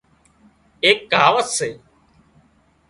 [0.83, 1.69] ايڪ ڪهاوت سي